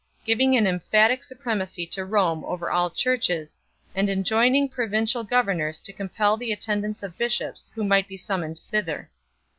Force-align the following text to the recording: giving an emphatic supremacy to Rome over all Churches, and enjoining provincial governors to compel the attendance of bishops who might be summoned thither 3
giving 0.25 0.57
an 0.57 0.65
emphatic 0.65 1.23
supremacy 1.23 1.85
to 1.85 2.03
Rome 2.03 2.43
over 2.45 2.71
all 2.71 2.89
Churches, 2.89 3.59
and 3.93 4.09
enjoining 4.09 4.67
provincial 4.67 5.23
governors 5.23 5.79
to 5.81 5.93
compel 5.93 6.37
the 6.37 6.51
attendance 6.51 7.03
of 7.03 7.19
bishops 7.19 7.69
who 7.75 7.83
might 7.83 8.07
be 8.07 8.17
summoned 8.17 8.57
thither 8.57 9.11
3 9.13 9.15